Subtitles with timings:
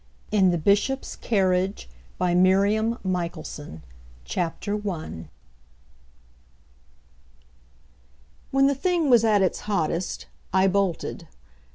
[0.31, 3.83] IN THE BISHOP'S CARRIAGE By MIRIAM MICHELSON
[4.35, 5.03] I.
[8.49, 11.27] When the thing was at its hottest, I bolted.